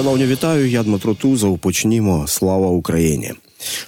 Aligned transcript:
Шановні, 0.00 0.26
вітаю. 0.26 0.68
Я 0.68 0.82
Дмитро 0.82 1.14
Тузов. 1.14 1.58
Почнімо. 1.58 2.24
Слава 2.28 2.66
Україні. 2.66 3.32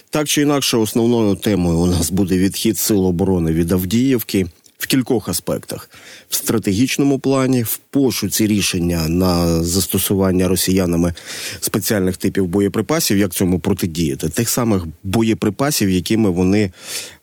Так 0.09 0.27
чи 0.27 0.41
інакше, 0.41 0.77
основною 0.77 1.35
темою 1.35 1.77
у 1.77 1.85
нас 1.85 2.11
буде 2.11 2.37
відхід 2.37 2.77
сил 2.77 3.05
оборони 3.05 3.51
від 3.51 3.71
Авдіївки 3.71 4.45
в 4.77 4.87
кількох 4.87 5.29
аспектах: 5.29 5.89
в 6.29 6.35
стратегічному 6.35 7.19
плані, 7.19 7.63
в 7.63 7.77
пошуці 7.77 8.47
рішення 8.47 9.07
на 9.09 9.63
застосування 9.63 10.47
росіянами 10.47 11.13
спеціальних 11.59 12.17
типів 12.17 12.47
боєприпасів, 12.47 13.17
як 13.17 13.33
цьому 13.33 13.59
протидіяти, 13.59 14.29
тих 14.29 14.49
самих 14.49 14.85
боєприпасів, 15.03 15.89
якими 15.89 16.29
вони 16.29 16.71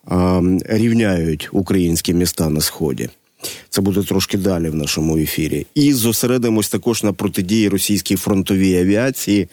а, 0.05 0.43
рівняють 0.69 1.49
українські 1.53 2.15
міста 2.15 2.49
на 2.51 2.61
сході. 2.61 3.09
Це 3.71 3.81
буде 3.81 4.03
трошки 4.03 4.39
далі 4.39 4.69
в 4.69 4.75
нашому 4.75 5.17
ефірі. 5.17 5.67
І 5.75 5.93
зосередимось 5.93 6.69
також 6.69 7.03
на 7.03 7.13
протидії 7.13 7.69
російській 7.69 8.17
фронтовій 8.17 8.77
авіації, 8.77 9.49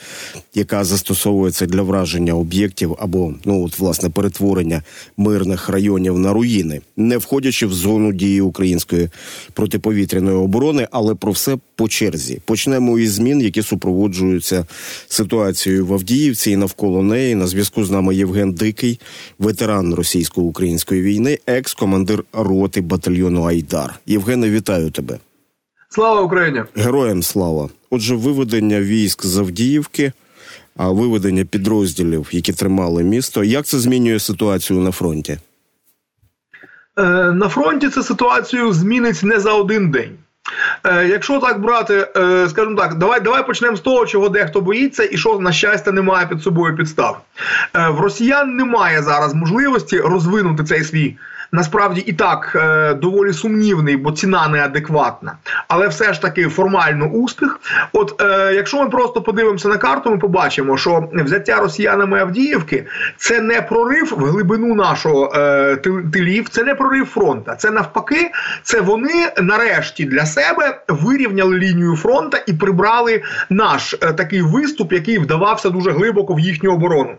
яка 0.56 0.84
застосовується 0.84 1.66
для 1.66 1.82
враження 1.82 2.34
об'єктів 2.34 2.96
або 3.00 3.34
ну 3.46 3.66
от 3.66 3.80
власне 3.80 4.10
перетворення 4.10 4.84
мирних 5.18 5.70
районів 5.70 6.20
на 6.20 6.34
руїни, 6.34 6.82
не 6.98 7.18
входячи 7.18 7.66
в 7.68 7.74
зону 7.74 8.14
дії 8.14 8.42
української 8.42 9.10
протиповітряної 9.54 10.38
оборони, 10.38 10.88
але 10.92 11.16
про 11.16 11.32
все 11.32 11.58
по 11.76 11.88
черзі. 11.88 12.42
Почнемо 12.46 13.00
із 13.00 13.14
змін, 13.14 13.42
які 13.42 13.62
супроводжуються 13.62 14.66
ситуацією 15.08 15.86
в 15.86 15.94
Авдіївці 15.94 16.52
і 16.52 16.56
навколо 16.56 17.04
неї. 17.04 17.36
На 17.36 17.48
зв'язку 17.48 17.84
з 17.84 17.92
нами 17.92 18.16
Євген 18.16 18.54
Дикий, 18.54 19.00
ветеран 19.40 19.94
російсько-української 19.94 21.02
війни, 21.02 21.40
екс-командир 21.48 22.24
роти 22.34 22.82
батальйону 22.82 23.44
Айдар. 23.44 24.00
Євгене, 24.10 24.50
вітаю 24.50 24.92
тебе. 24.92 25.18
Слава 25.90 26.22
Україні! 26.22 26.64
Героям 26.76 27.24
слава! 27.24 27.70
Отже, 27.90 28.16
виведення 28.16 28.82
військ 28.82 29.26
з 29.26 29.38
Авдіївки, 29.38 30.12
а 30.78 30.90
виведення 30.90 31.46
підрозділів, 31.46 32.28
які 32.32 32.54
тримали 32.54 33.04
місто. 33.04 33.44
Як 33.44 33.66
це 33.66 33.80
змінює 33.80 34.20
ситуацію 34.20 34.80
на 34.80 34.92
фронті? 34.92 35.40
Е, 36.98 37.04
на 37.32 37.50
фронті 37.50 37.90
це 37.90 38.04
ситуацію 38.04 38.74
змінить 38.74 39.24
не 39.24 39.40
за 39.40 39.54
один 39.54 39.92
день. 39.92 40.12
Е, 40.84 41.08
якщо 41.08 41.40
так 41.40 41.62
брати, 41.62 42.08
е, 42.18 42.48
скажімо 42.50 42.76
так, 42.76 42.96
давай 42.96 43.22
давай 43.22 43.48
почнемо 43.48 43.78
з 43.78 43.82
того, 43.82 44.06
чого 44.06 44.30
дехто 44.30 44.62
боїться, 44.62 45.10
і 45.12 45.18
що 45.18 45.40
на 45.40 45.52
щастя 45.52 45.92
немає 45.92 46.28
під 46.28 46.42
собою 46.42 46.76
підстав. 46.76 47.22
В 47.74 48.00
росіян 48.00 48.56
немає 48.56 49.04
зараз 49.04 49.34
можливості 49.34 50.00
розвинути 50.00 50.64
цей 50.64 50.84
свій 50.84 51.18
насправді 51.52 52.02
і 52.02 52.14
так 52.14 52.52
е, 52.56 52.94
доволі 52.94 53.34
сумнівний, 53.34 53.98
бо 53.98 54.12
ціна 54.12 54.48
неадекватна, 54.48 55.38
але 55.68 55.88
все 55.88 56.14
ж 56.14 56.22
таки 56.22 56.48
формально 56.48 57.06
успіх. 57.06 57.60
От 57.94 58.22
е, 58.22 58.54
якщо 58.54 58.84
ми 58.84 58.90
просто 58.90 59.22
подивимося 59.22 59.70
на 59.70 59.78
карту, 59.78 60.10
ми 60.10 60.18
побачимо, 60.18 60.78
що 60.78 61.10
взяття 61.14 61.56
росіянами 61.56 62.20
Авдіївки 62.20 62.86
це 63.18 63.42
не 63.42 63.62
прорив 63.62 64.14
в 64.18 64.26
глибину 64.26 64.76
нашого 64.76 65.34
е, 65.36 65.76
тилів, 66.14 66.50
це 66.50 66.64
не 66.64 66.76
прорив 66.76 67.06
фронта. 67.06 67.56
Це 67.56 67.72
навпаки, 67.72 68.32
це 68.64 68.82
вони 68.82 69.32
нарешті 69.42 70.06
для 70.06 70.26
себе 70.26 70.82
вирівняли 70.88 71.58
лінію 71.58 71.96
фронта 71.96 72.44
і 72.48 72.54
прибрали 72.54 73.22
наш 73.50 73.96
такий 74.18 74.42
виступ, 74.42 74.94
який 74.94 75.20
вдавався 75.20 75.70
дуже 75.70 75.92
глибоко 75.92 76.34
в 76.34 76.40
їхню 76.40 76.74
оборону. 76.74 77.16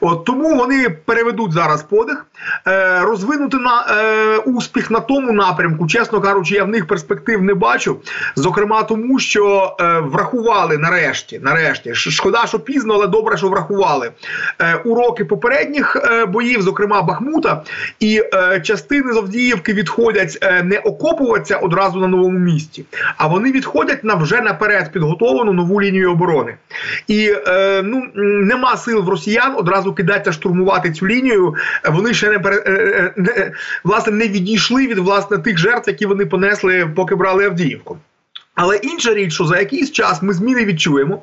От 0.00 0.24
тому 0.24 0.56
вони 0.56 0.90
переведуть 0.90 1.52
зараз 1.52 1.82
подих, 1.82 2.26
е, 2.66 3.00
розвинути 3.00 3.56
на 3.66 3.86
е, 3.90 4.36
успіх 4.38 4.90
на 4.90 5.00
тому 5.00 5.32
напрямку, 5.32 5.86
чесно 5.86 6.20
кажучи, 6.20 6.54
я 6.54 6.64
в 6.64 6.68
них 6.68 6.86
перспектив 6.86 7.42
не 7.42 7.54
бачу. 7.54 7.96
Зокрема, 8.36 8.82
тому 8.82 9.18
що 9.18 9.76
е, 9.80 10.00
врахували 10.00 10.78
нарешті, 10.78 11.40
нарешті, 11.42 11.94
шкода, 11.94 12.46
що 12.46 12.58
пізно, 12.58 12.94
але 12.94 13.06
добре, 13.06 13.36
що 13.36 13.48
врахували 13.48 14.10
е, 14.60 14.74
уроки 14.74 15.24
попередніх 15.24 15.96
е, 15.96 16.26
боїв, 16.26 16.62
зокрема 16.62 17.02
Бахмута, 17.02 17.62
і 18.00 18.22
е, 18.34 18.60
частини 18.60 19.12
з 19.12 19.16
Авдіївки 19.16 19.72
відходять 19.72 20.38
е, 20.42 20.62
не 20.62 20.78
окопуватися 20.78 21.56
одразу 21.56 22.00
на 22.00 22.06
новому 22.06 22.38
місці, 22.38 22.84
а 23.16 23.26
вони 23.26 23.52
відходять 23.52 24.04
на 24.04 24.14
вже 24.14 24.40
наперед 24.40 24.92
підготовлену 24.92 25.52
нову 25.52 25.82
лінію 25.82 26.12
оборони. 26.12 26.56
І 27.06 27.32
е, 27.46 27.82
ну 27.84 28.02
нема 28.14 28.76
сил 28.76 29.02
в 29.02 29.08
росіян 29.08 29.54
одразу 29.56 29.94
кидатися 29.94 30.32
штурмувати 30.32 30.92
цю 30.92 31.06
лінію. 31.06 31.54
Вони 31.84 32.14
ще 32.14 32.30
не 32.30 32.38
пере. 32.38 33.12
Не 33.84 33.90
власне 33.90 34.12
не 34.12 34.28
відійшли 34.28 34.86
від 34.86 34.98
власне 34.98 35.38
тих 35.38 35.58
жертв, 35.58 35.90
які 35.90 36.06
вони 36.06 36.26
понесли, 36.26 36.90
поки 36.96 37.14
брали 37.14 37.46
Авдіївку. 37.46 37.98
Але 38.56 38.76
інша 38.76 39.14
річ, 39.14 39.34
що 39.34 39.44
за 39.44 39.58
якийсь 39.58 39.92
час 39.92 40.22
ми 40.22 40.32
зміни 40.32 40.64
відчуємо, 40.64 41.22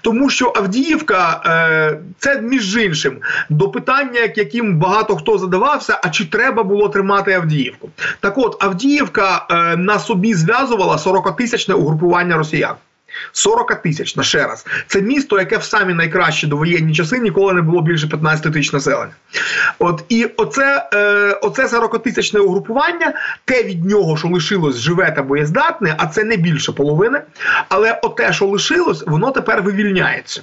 тому 0.00 0.30
що 0.30 0.52
Авдіївка 0.56 1.42
е, 1.46 1.98
це 2.18 2.40
між 2.40 2.76
іншим 2.76 3.18
до 3.48 3.68
питання, 3.68 4.20
яким 4.36 4.76
багато 4.76 5.16
хто 5.16 5.38
задавався: 5.38 6.00
а 6.02 6.10
чи 6.10 6.24
треба 6.24 6.62
було 6.62 6.88
тримати 6.88 7.32
Авдіївку? 7.32 7.90
Так, 8.20 8.38
от 8.38 8.64
Авдіївка 8.64 9.46
е, 9.50 9.76
на 9.76 9.98
собі 9.98 10.34
зв'язувала 10.34 10.96
40-тисячне 10.96 11.74
угрупування 11.74 12.36
росіян. 12.36 12.74
40 13.32 13.82
тисяч 13.82 14.16
на 14.16 14.22
ще 14.22 14.46
раз. 14.46 14.66
Це 14.86 15.02
місто, 15.02 15.38
яке 15.38 15.56
в 15.56 15.64
самі 15.64 15.94
найкращі 15.94 16.46
довоєнні 16.46 16.94
часи 16.94 17.18
ніколи 17.18 17.52
не 17.52 17.62
було 17.62 17.82
більше 17.82 18.06
15 18.06 18.52
тисяч 18.52 18.72
населення. 18.72 19.12
От 19.78 20.04
і 20.08 20.24
оце 20.36 20.88
е, 20.94 20.98
оце 21.42 21.66
40-тисячне 21.66 22.38
угрупування, 22.38 23.12
те 23.44 23.62
від 23.62 23.84
нього, 23.84 24.16
що 24.16 24.28
лишилось 24.28 24.76
живе 24.76 25.10
та 25.10 25.22
боєздатне, 25.22 25.94
а 25.98 26.06
це 26.06 26.24
не 26.24 26.36
більше 26.36 26.72
половини. 26.72 27.22
Але 27.68 28.00
оте, 28.02 28.32
що 28.32 28.46
лишилось, 28.46 29.04
воно 29.06 29.30
тепер 29.30 29.62
вивільняється. 29.62 30.42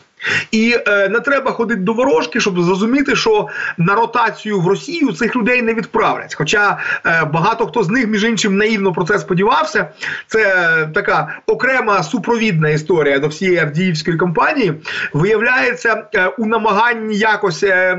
І 0.52 0.78
е, 0.88 1.10
не 1.10 1.20
треба 1.20 1.52
ходити 1.52 1.82
до 1.82 1.94
ворожки, 1.94 2.40
щоб 2.40 2.62
зрозуміти, 2.62 3.16
що 3.16 3.48
на 3.78 3.96
ротацію 3.96 4.60
в 4.60 4.68
Росію 4.68 5.14
цих 5.14 5.36
людей 5.36 5.62
не 5.62 5.74
відправлять. 5.74 6.36
Хоча 6.36 6.78
е, 7.06 7.26
багато 7.26 7.68
хто 7.68 7.84
з 7.84 7.90
них, 7.90 8.08
між 8.08 8.24
іншим, 8.24 8.58
наївно 8.58 8.94
про 8.94 9.04
це 9.04 9.20
сподівався. 9.20 9.90
Це 10.28 10.42
така 10.94 11.40
окрема 11.46 12.04
супровідна 12.04 12.70
історія 12.70 13.20
до 13.20 13.28
всієї 13.28 13.58
Авдіївської 13.58 14.18
кампанії. 14.18 14.74
Виявляється, 15.14 16.04
е, 16.16 16.28
у 16.28 16.46
намаганні 16.46 17.16
якось, 17.16 17.64
е, 17.64 17.98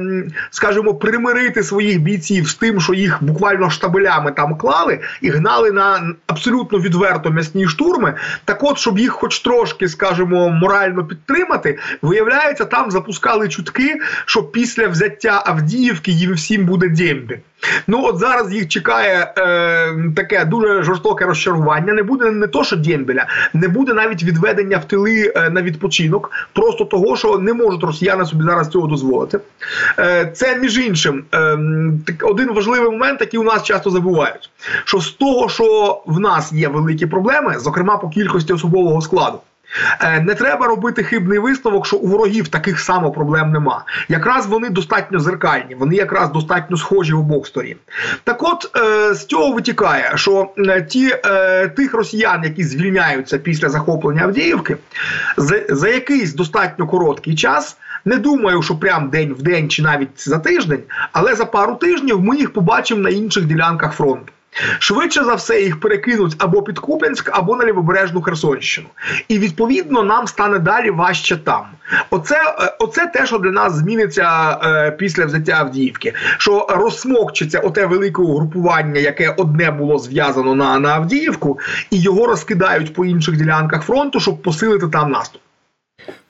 скажімо, 0.51 0.95
примирити 0.95 1.63
своїх 1.63 2.01
бійців 2.01 2.49
з 2.49 2.55
тим, 2.55 2.81
що 2.81 2.95
їх 2.95 3.23
буквально 3.23 3.71
штабелями 3.71 4.33
там 4.33 4.57
клали 4.57 5.01
і 5.21 5.31
гнали 5.31 5.73
на 5.73 6.15
абсолютно 6.27 6.79
відверто 6.79 7.31
м'ясні 7.31 7.69
штурми. 7.69 8.15
Так, 8.45 8.63
от, 8.63 8.79
щоб 8.79 8.99
їх, 8.99 9.13
хоч 9.13 9.41
трошки, 9.41 9.89
скажімо, 9.89 10.49
морально 10.49 11.05
підтримати. 11.05 11.79
Виявляється, 12.13 12.65
там 12.65 12.91
запускали 12.91 13.49
чутки, 13.49 13.99
що 14.27 14.43
після 14.43 14.89
взяття 14.89 15.43
Авдіївки 15.47 16.11
їм 16.11 16.33
всім 16.33 16.67
буде 16.67 16.89
дембі. 16.89 17.39
Ну 17.87 18.05
от 18.05 18.19
зараз 18.19 18.55
їх 18.55 18.69
чекає 18.69 19.35
е, 19.39 19.95
таке 20.17 20.45
дуже 20.45 20.83
жорстоке 20.83 21.25
розчарування. 21.25 21.93
Не 21.93 22.03
буде 22.03 22.31
не 22.31 22.47
то, 22.47 22.65
що 22.65 22.77
дембеля, 22.77 23.27
не 23.55 23.69
буде 23.69 23.95
навіть 23.95 24.23
відведення 24.23 24.79
в 24.79 24.85
тили 24.85 25.33
е, 25.37 25.51
на 25.51 25.63
відпочинок, 25.63 26.31
просто 26.53 26.85
того, 26.85 27.17
що 27.17 27.39
не 27.39 27.53
можуть 27.53 27.85
росіяни 27.85 28.25
собі 28.25 28.45
зараз 28.45 28.69
цього 28.69 28.87
дозволити. 28.87 29.41
Е, 29.99 30.33
Це 30.35 30.57
між 30.57 30.79
іншим 30.79 31.25
е, 31.35 31.59
один 32.23 32.55
важливий 32.55 32.91
момент, 32.91 33.21
який 33.21 33.41
у 33.41 33.45
нас 33.45 33.63
часто 33.63 33.91
забувають: 33.91 34.51
що 34.85 34.99
з 34.99 35.11
того, 35.11 35.49
що 35.49 36.03
в 36.07 36.21
нас 36.21 36.53
є 36.53 36.69
великі 36.69 37.07
проблеми, 37.07 37.55
зокрема 37.59 37.97
по 37.97 38.09
кількості 38.09 38.53
особового 38.53 39.01
складу. 39.01 39.39
Е, 40.01 40.21
не 40.21 40.35
треба 40.35 40.67
робити 40.67 41.03
хибний 41.03 41.39
висновок, 41.39 41.87
що 41.87 41.97
у 41.97 42.07
ворогів 42.07 42.49
таких 42.49 42.81
само 42.81 43.11
проблем 43.11 43.53
нема. 43.53 43.85
Якраз 44.09 44.47
вони 44.47 44.69
достатньо 44.69 45.21
зеркальні, 45.21 45.75
вони 45.75 45.95
якраз 45.95 46.33
достатньо 46.33 46.77
схожі 46.77 47.13
в 47.13 47.19
обох 47.19 47.47
сторін. 47.47 47.77
Так, 48.25 48.43
от 48.43 48.71
е, 48.77 49.15
з 49.15 49.27
цього 49.27 49.53
витікає, 49.53 50.13
що 50.15 50.51
е, 50.59 50.83
ті 50.83 51.09
тих 51.77 51.95
росіян, 51.95 52.45
які 52.45 52.65
звільняються 52.65 53.39
після 53.39 53.69
захоплення 53.69 54.23
Авдіївки, 54.23 54.77
за, 55.37 55.61
за 55.69 55.89
якийсь 55.89 56.35
достатньо 56.35 56.87
короткий 56.87 57.35
час. 57.35 57.77
Не 58.05 58.17
думаю, 58.17 58.63
що 58.63 58.77
прям 58.77 59.09
день 59.09 59.35
в 59.39 59.43
день 59.43 59.69
чи 59.69 59.83
навіть 59.83 60.29
за 60.29 60.39
тиждень, 60.39 60.83
але 61.13 61.35
за 61.35 61.45
пару 61.45 61.75
тижнів 61.75 62.21
ми 62.21 62.37
їх 62.37 62.53
побачимо 62.53 63.01
на 63.01 63.11
інших 63.11 63.45
ділянках 63.45 63.95
фронту. 63.95 64.33
Швидше 64.79 65.25
за 65.25 65.35
все 65.35 65.61
їх 65.61 65.81
перекинуть 65.81 66.35
або 66.39 66.63
під 66.63 66.79
Куп'янськ, 66.79 67.31
або 67.33 67.57
на 67.57 67.65
лівобережну 67.65 68.23
Херсонщину. 68.23 68.89
І 69.29 69.39
відповідно 69.39 70.03
нам 70.03 70.27
стане 70.27 70.59
далі 70.59 70.91
важче 70.91 71.37
там. 71.37 71.67
Оце 72.11 72.37
е, 72.37 72.77
оце 72.79 73.07
те, 73.07 73.27
що 73.27 73.39
для 73.39 73.51
нас 73.51 73.75
зміниться 73.75 74.59
е, 74.65 74.91
після 74.91 75.25
взяття 75.25 75.53
Авдіївки. 75.53 76.15
Що 76.39 76.67
розсмокчиться 76.71 77.61
оте 77.61 77.87
велике 77.87 78.23
угрупування, 78.23 79.01
яке 79.01 79.35
одне 79.39 79.71
було 79.71 79.99
зв'язано 79.99 80.55
на, 80.55 80.79
на 80.79 80.95
Авдіївку, 80.95 81.59
і 81.91 82.01
його 82.01 82.27
розкидають 82.27 82.95
по 82.95 83.05
інших 83.05 83.37
ділянках 83.37 83.83
фронту, 83.83 84.21
щоб 84.21 84.43
посилити 84.43 84.89
там 84.89 85.11
наступ. 85.11 85.43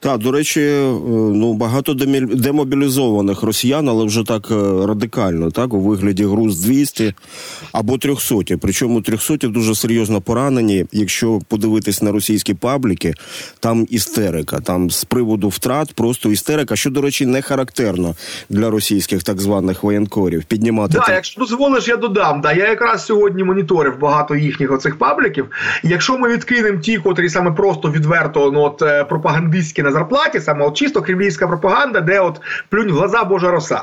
Так, 0.02 0.18
до 0.18 0.32
речі, 0.32 0.60
е, 0.60 0.92
ну 1.32 1.54
багато 1.54 1.94
демобілізованих 1.94 3.42
росіян, 3.42 3.88
але 3.88 4.04
вже 4.04 4.24
так 4.24 4.50
е, 4.50 4.54
радикально, 4.86 5.50
так 5.50 5.74
у 5.74 5.80
вигляді 5.80 6.24
груз 6.24 6.60
200 6.60 7.14
або 7.72 7.98
300. 7.98 8.56
Причому 8.60 9.02
300 9.02 9.36
дуже 9.36 9.74
серйозно 9.74 10.20
поранені. 10.20 10.86
Якщо 10.92 11.38
подивитись 11.48 12.02
на 12.02 12.12
російські 12.12 12.54
пабліки, 12.54 13.14
там 13.60 13.86
істерика. 13.90 14.60
Там 14.60 14.90
з 14.90 15.04
приводу 15.04 15.48
втрат 15.48 15.92
просто 15.92 16.30
істерика, 16.30 16.76
що 16.76 16.90
до 16.90 17.00
речі, 17.00 17.26
не 17.26 17.42
характерно 17.42 18.14
для 18.48 18.70
російських 18.70 19.22
так 19.22 19.40
званих 19.40 19.82
воєнкорів. 19.82 20.44
Піднімати 20.44 21.00
да, 21.06 21.14
якщо 21.14 21.40
дозволиш, 21.40 21.88
я 21.88 21.96
додам. 21.96 22.40
Да, 22.40 22.52
я 22.52 22.68
якраз 22.68 23.06
сьогодні 23.06 23.44
моніторив 23.44 23.98
багато 24.00 24.34
їхніх 24.34 24.72
оцих 24.72 24.98
пабліків. 24.98 25.46
Якщо 25.82 26.18
ми 26.18 26.28
відкинемо 26.28 26.78
ті, 26.78 26.98
котрі 26.98 27.28
саме 27.28 27.52
просто 27.52 27.90
відверто 27.90 28.50
ну, 28.54 28.60
от, 28.60 28.82
е, 28.82 29.04
пропагандистські 29.04 29.82
на 29.82 29.91
зарплаті, 29.92 30.40
саме 30.40 30.64
от 30.64 30.76
чисто 30.76 31.02
кремлівська 31.02 31.46
пропаганда, 31.46 32.00
де 32.00 32.20
от 32.20 32.40
плюнь 32.68 32.90
в 32.90 32.94
глаза 32.94 33.24
Божа 33.24 33.50
роса. 33.50 33.82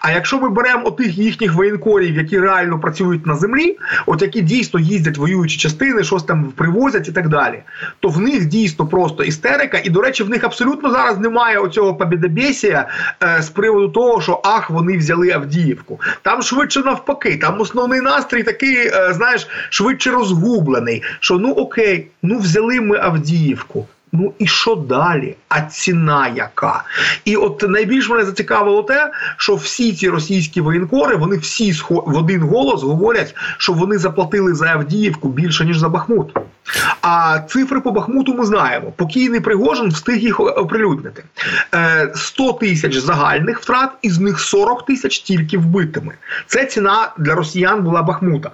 А 0.00 0.10
якщо 0.10 0.40
ми 0.40 0.48
беремо 0.48 0.86
отих 0.86 1.18
їхніх 1.18 1.54
воєнкорів, 1.54 2.16
які 2.16 2.38
реально 2.38 2.80
працюють 2.80 3.26
на 3.26 3.34
землі, 3.34 3.78
от 4.06 4.22
які 4.22 4.40
дійсно 4.40 4.80
їздять 4.80 5.18
воюючі 5.18 5.58
частини, 5.58 6.04
щось 6.04 6.22
там 6.22 6.44
привозять 6.44 7.08
і 7.08 7.12
так 7.12 7.28
далі, 7.28 7.62
то 8.00 8.08
в 8.08 8.20
них 8.20 8.46
дійсно 8.46 8.86
просто 8.86 9.24
істерика, 9.24 9.80
і 9.84 9.90
до 9.90 10.00
речі, 10.00 10.22
в 10.22 10.28
них 10.28 10.44
абсолютно 10.44 10.90
зараз 10.90 11.18
немає 11.18 11.58
оцього 11.58 11.94
побідобєсія 11.94 12.88
е, 13.22 13.42
з 13.42 13.50
приводу 13.50 13.88
того, 13.88 14.20
що 14.20 14.40
ах, 14.44 14.70
вони 14.70 14.96
взяли 14.96 15.30
Авдіївку. 15.30 16.00
Там 16.22 16.42
швидше 16.42 16.82
навпаки, 16.82 17.36
там 17.36 17.60
основний 17.60 18.00
настрій 18.00 18.42
такий, 18.42 18.76
е, 18.76 19.12
знаєш, 19.12 19.48
швидше 19.70 20.10
розгублений. 20.10 21.02
Що 21.20 21.38
ну 21.38 21.50
окей, 21.50 22.06
ну 22.22 22.38
взяли 22.38 22.80
ми 22.80 22.98
Авдіївку. 22.98 23.86
Ну 24.18 24.32
і 24.38 24.46
що 24.46 24.74
далі? 24.74 25.36
А 25.48 25.60
ціна 25.60 26.28
яка? 26.28 26.84
І 27.24 27.36
от 27.36 27.64
найбільш 27.68 28.08
мене 28.08 28.24
зацікавило 28.24 28.82
те, 28.82 29.10
що 29.36 29.54
всі 29.54 29.92
ці 29.92 30.08
російські 30.08 30.60
воєнкори 30.60 31.16
вони 31.16 31.36
всі 31.36 31.72
в 31.90 32.16
один 32.16 32.42
голос 32.42 32.82
говорять, 32.82 33.34
що 33.58 33.72
вони 33.72 33.98
заплатили 33.98 34.54
за 34.54 34.66
Авдіївку 34.66 35.28
більше 35.28 35.64
ніж 35.64 35.78
за 35.78 35.88
Бахмут. 35.88 36.38
А 37.02 37.38
цифри 37.48 37.80
по 37.80 37.90
Бахмуту 37.90 38.34
ми 38.34 38.44
знаємо. 38.44 38.92
Покійний 38.96 39.40
Пригожин 39.40 39.88
встиг 39.88 40.18
їх 40.18 40.40
оприлюднити. 40.40 41.24
100 42.14 42.50
е, 42.50 42.52
тисяч 42.60 42.96
загальних 42.96 43.60
втрат, 43.60 43.90
із 44.02 44.18
них 44.18 44.40
40 44.40 44.86
тисяч 44.86 45.18
тільки 45.18 45.58
вбитими. 45.58 46.14
Це 46.46 46.64
ціна 46.64 47.12
для 47.18 47.34
росіян 47.34 47.82
була 47.82 48.02
Бахмута. 48.02 48.50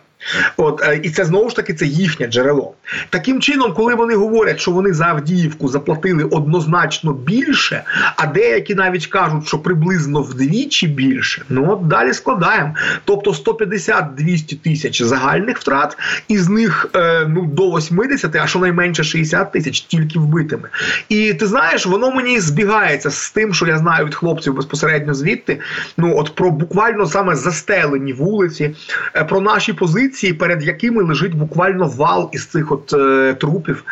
От 0.57 0.83
е, 0.83 1.01
і 1.03 1.11
це 1.11 1.25
знову 1.25 1.51
ж 1.51 1.57
таки 1.57 1.75
це 1.75 1.87
їхнє 1.87 2.27
джерело. 2.27 2.75
Таким 3.11 3.41
чином, 3.41 3.75
коли 3.75 3.95
вони 3.95 4.15
говорять, 4.15 4.61
що 4.61 4.71
вони 4.71 4.93
за 4.93 5.05
Авдіївку 5.05 5.69
заплатили 5.69 6.25
однозначно 6.25 7.13
більше, 7.13 7.85
а 8.17 8.27
деякі 8.27 8.75
навіть 8.75 9.07
кажуть, 9.07 9.49
що 9.49 9.59
приблизно 9.59 10.23
вдвічі 10.23 10.87
більше, 10.87 11.43
ну 11.49 11.73
от 11.73 11.89
далі 11.89 12.13
складаємо. 12.13 12.75
Тобто 13.05 13.31
150-200 13.31 14.57
тисяч 14.57 15.03
загальних 15.03 15.59
втрат, 15.59 15.97
із 16.29 16.49
них 16.49 16.91
е, 16.97 17.27
ну 17.29 17.47
до 17.47 17.71
80, 17.71 18.37
а 18.37 18.47
щонайменше 18.47 19.05
60 19.05 19.53
тисяч 19.53 19.81
тільки 19.81 20.19
вбитими. 20.19 20.69
І 21.09 21.35
ти 21.35 21.47
знаєш, 21.47 21.87
воно 21.87 22.11
мені 22.11 22.41
збігається 22.41 23.11
з 23.11 23.31
тим, 23.31 23.55
що 23.55 23.67
я 23.67 23.79
знаю 23.79 24.07
від 24.07 24.15
хлопців 24.15 24.55
безпосередньо 24.55 25.15
звідти. 25.15 25.61
Ну 25.97 26.19
от 26.19 26.35
про 26.35 26.51
буквально 26.51 27.07
саме 27.07 27.37
застелені 27.37 28.13
вулиці, 28.13 28.75
е, 29.15 29.25
про 29.25 29.41
наші 29.41 29.73
позиції 29.73 30.12
позиції, 30.13 30.33
перед 30.33 30.63
якими 30.63 31.03
лежить 31.03 31.35
буквально 31.35 31.89
вал 31.89 32.31
із 32.33 32.47
цих 32.47 32.73
от 32.73 32.93
е, 32.93 33.35
трупів. 33.35 33.85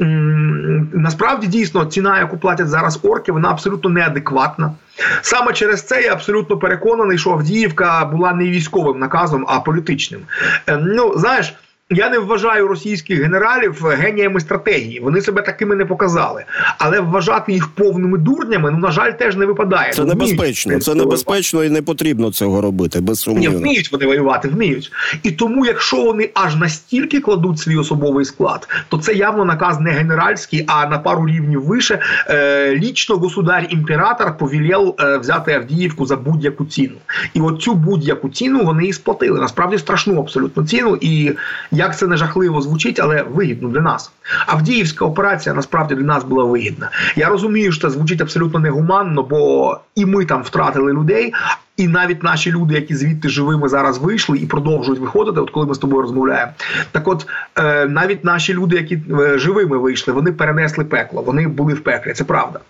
М-м, 0.00 0.88
насправді 0.94 1.46
дійсно 1.46 1.84
ціна, 1.84 2.18
яку 2.18 2.38
платять 2.38 2.68
зараз 2.68 3.00
орки, 3.02 3.32
вона 3.32 3.50
абсолютно 3.50 3.90
неадекватна. 3.90 4.74
Саме 5.22 5.52
через 5.52 5.82
це 5.82 6.02
я 6.02 6.12
абсолютно 6.12 6.56
переконаний, 6.56 7.18
що 7.18 7.30
Авдіївка 7.30 8.04
була 8.04 8.32
не 8.32 8.44
військовим 8.44 8.98
наказом, 8.98 9.44
а 9.48 9.60
політичним. 9.60 10.20
Е, 10.66 10.76
ну 10.76 11.12
знаєш. 11.16 11.54
Я 11.90 12.10
не 12.10 12.18
вважаю 12.18 12.68
російських 12.68 13.22
генералів 13.22 13.86
геніями 13.86 14.40
стратегії. 14.40 15.00
Вони 15.00 15.20
себе 15.20 15.42
такими 15.42 15.76
не 15.76 15.84
показали. 15.84 16.44
Але 16.78 17.00
вважати 17.00 17.52
їх 17.52 17.68
повними 17.68 18.18
дурнями, 18.18 18.70
ну 18.70 18.78
на 18.78 18.90
жаль, 18.90 19.12
теж 19.12 19.36
не 19.36 19.46
випадає. 19.46 19.92
Це 19.92 20.04
небезпечно. 20.04 20.80
Це 20.80 20.94
небезпечно 20.94 21.64
і 21.64 21.70
не 21.70 21.82
потрібно 21.82 22.32
цього 22.32 22.60
робити. 22.60 23.00
Без 23.00 23.20
сумніву. 23.20 23.54
Ні, 23.54 23.60
вміють 23.60 23.92
вони 23.92 24.06
воювати, 24.06 24.48
вміють. 24.48 24.92
І 25.22 25.30
тому, 25.30 25.66
якщо 25.66 26.04
вони 26.04 26.30
аж 26.34 26.56
настільки 26.56 27.20
кладуть 27.20 27.58
свій 27.58 27.76
особовий 27.76 28.24
склад, 28.24 28.68
то 28.88 28.98
це 28.98 29.14
явно 29.14 29.44
наказ 29.44 29.80
не 29.80 29.90
генеральський, 29.90 30.64
а 30.66 30.86
на 30.86 30.98
пару 30.98 31.26
рівнів 31.26 31.64
вище. 31.64 31.98
Е, 32.28 32.74
лічно 32.76 33.16
государь 33.16 33.66
імператор 33.70 34.38
повілів 34.38 34.94
е, 35.00 35.18
взяти 35.18 35.52
Авдіївку 35.52 36.06
за 36.06 36.16
будь-яку 36.16 36.64
ціну. 36.64 36.96
І 37.34 37.40
от 37.40 37.62
цю 37.62 37.74
будь-яку 37.74 38.28
ціну 38.28 38.64
вони 38.64 38.86
і 38.86 38.92
сплатили. 38.92 39.40
Насправді 39.40 39.78
страшну 39.78 40.20
абсолютно 40.20 40.66
ціну. 40.66 40.98
І 41.00 41.32
як 41.76 41.98
це 41.98 42.06
не 42.06 42.16
жахливо 42.16 42.60
звучить, 42.60 43.00
але 43.00 43.22
вигідно 43.22 43.68
для 43.68 43.80
нас. 43.80 44.10
Авдіївська 44.46 45.04
операція 45.04 45.54
насправді 45.54 45.94
для 45.94 46.04
нас 46.04 46.24
була 46.24 46.44
вигідна. 46.44 46.90
Я 47.16 47.28
розумію, 47.28 47.72
що 47.72 47.82
це 47.82 47.90
звучить 47.90 48.20
абсолютно 48.20 48.60
негуманно, 48.60 49.22
бо 49.22 49.78
і 49.94 50.06
ми 50.06 50.24
там 50.24 50.42
втратили 50.42 50.92
людей. 50.92 51.32
І 51.76 51.88
навіть 51.88 52.22
наші 52.22 52.52
люди, 52.52 52.74
які 52.74 52.94
звідти 52.94 53.28
живими 53.28 53.68
зараз 53.68 53.98
вийшли 53.98 54.38
і 54.38 54.46
продовжують 54.46 55.00
виходити, 55.00 55.40
от 55.40 55.50
коли 55.50 55.66
ми 55.66 55.74
з 55.74 55.78
тобою 55.78 56.02
розмовляємо, 56.02 56.52
так 56.92 57.08
от 57.08 57.26
е, 57.58 57.86
навіть 57.86 58.24
наші 58.24 58.54
люди, 58.54 58.76
які 58.76 58.98
е, 59.20 59.38
живими 59.38 59.78
вийшли, 59.78 60.14
вони 60.14 60.32
перенесли 60.32 60.84
пекло, 60.84 61.22
вони 61.22 61.48
були 61.48 61.74
в 61.74 61.80
пеклі, 61.80 62.12
це 62.12 62.24
правда. 62.24 62.60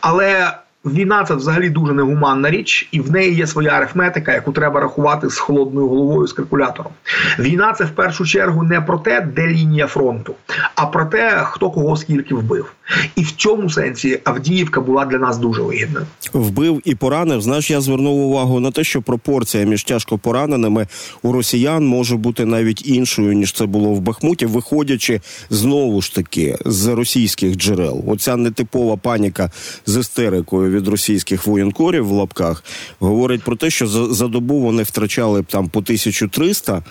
Але 0.00 0.52
Війна 0.86 1.24
це 1.24 1.34
взагалі 1.34 1.70
дуже 1.70 1.92
негуманна 1.92 2.50
річ, 2.50 2.88
і 2.92 3.00
в 3.00 3.10
неї 3.10 3.34
є 3.34 3.46
своя 3.46 3.70
арифметика, 3.70 4.32
яку 4.32 4.52
треба 4.52 4.80
рахувати 4.80 5.30
з 5.30 5.38
холодною 5.38 5.88
головою 5.88 6.26
з 6.26 6.32
калькулятором. 6.32 6.92
Війна 7.38 7.72
це 7.72 7.84
в 7.84 7.90
першу 7.90 8.26
чергу 8.26 8.62
не 8.62 8.80
про 8.80 8.98
те, 8.98 9.20
де 9.20 9.46
лінія 9.46 9.86
фронту, 9.86 10.34
а 10.74 10.86
про 10.86 11.04
те, 11.04 11.30
хто 11.44 11.70
кого 11.70 11.96
скільки 11.96 12.34
вбив. 12.34 12.72
І 13.16 13.22
в 13.22 13.32
цьому 13.32 13.70
сенсі 13.70 14.20
Авдіївка 14.24 14.80
була 14.80 15.04
для 15.04 15.18
нас 15.18 15.38
дуже 15.38 15.62
вигідна. 15.62 16.06
Вбив 16.32 16.82
і 16.84 16.94
поранив. 16.94 17.42
Знаєш, 17.42 17.70
я 17.70 17.80
звернув 17.80 18.18
увагу 18.18 18.60
на 18.60 18.70
те, 18.70 18.84
що 18.84 19.02
пропорція 19.02 19.64
між 19.64 19.84
тяжко 19.84 20.18
пораненими 20.18 20.86
у 21.22 21.32
росіян 21.32 21.86
може 21.86 22.16
бути 22.16 22.44
навіть 22.44 22.86
іншою 22.88 23.32
ніж 23.32 23.52
це 23.52 23.66
було 23.66 23.90
в 23.90 24.00
Бахмуті, 24.00 24.46
виходячи 24.46 25.20
знову 25.50 26.02
ж 26.02 26.14
таки 26.14 26.58
з 26.64 26.86
російських 26.86 27.56
джерел. 27.56 28.04
Оця 28.06 28.36
нетипова 28.36 28.96
паніка 28.96 29.50
з 29.86 29.96
істерикою 29.96 30.70
від 30.70 30.88
російських 30.88 31.46
воєнкорів 31.46 32.06
в 32.06 32.10
лапках 32.10 32.64
говорить 32.98 33.42
про 33.42 33.56
те, 33.56 33.70
що 33.70 33.86
за, 33.86 34.28
добу 34.28 34.60
вони 34.60 34.82
втрачали 34.82 35.42
там 35.42 35.68
по 35.68 35.78
1300 35.78 36.82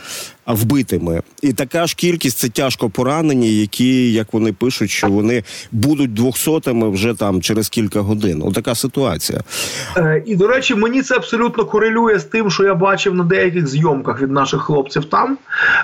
вбитими, 0.54 1.22
і 1.42 1.54
така 1.54 1.88
ж 1.88 1.96
кількість 1.96 2.38
це 2.38 2.50
тяжко 2.50 2.90
поранені, 2.90 3.60
які 3.60 4.14
як 4.14 4.34
вони 4.34 4.54
пишуть, 4.54 4.90
що 4.90 5.08
вони 5.08 5.44
будуть 5.72 6.14
двохсотими 6.14 6.90
вже 6.90 7.14
там 7.14 7.42
через 7.42 7.70
кілька 7.70 8.00
годин. 8.02 8.42
Отака 8.46 8.76
ситуація. 8.76 9.42
Е, 9.98 10.24
і 10.26 10.36
до 10.36 10.48
речі, 10.48 10.76
мені 10.76 11.02
це 11.02 11.16
абсолютно 11.16 11.66
корелює 11.66 12.20
з 12.20 12.24
тим, 12.24 12.52
що 12.52 12.64
я 12.64 12.76
бачив 12.76 13.14
на 13.14 13.24
деяких 13.24 13.68
зйомках 13.68 14.22
від 14.22 14.32
наших 14.32 14.62
хлопців. 14.62 15.06
Там 15.06 15.38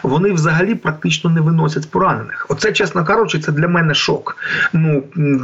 вони 0.03 0.31
взагалі 0.31 0.75
практично 0.75 1.29
не 1.29 1.41
виносять 1.41 1.89
поранених. 1.91 2.45
Оце, 2.49 2.71
чесно 2.71 3.05
кажучи, 3.05 3.39
це 3.39 3.51
для 3.51 3.67
мене 3.67 3.93
шок. 3.93 4.37
Ну 4.73 5.03